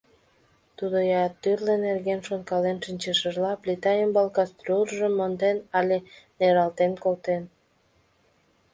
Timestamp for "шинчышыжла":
2.85-3.51